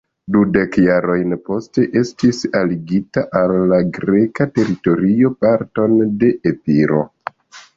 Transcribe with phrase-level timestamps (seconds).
[0.35, 7.05] Dudek jarojn poste, estis aligita al la greka teritorio parton de Epiro.